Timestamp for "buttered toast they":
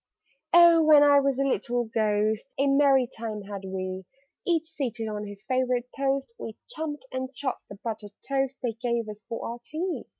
7.83-8.73